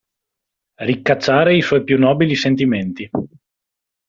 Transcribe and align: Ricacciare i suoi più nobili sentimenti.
Ricacciare 0.81 1.55
i 1.55 1.61
suoi 1.61 1.83
più 1.83 1.99
nobili 1.99 2.33
sentimenti. 2.33 3.07